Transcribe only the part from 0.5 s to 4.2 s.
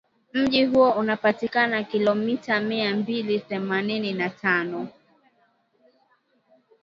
huo unapatikana kilomita mia mbili themanini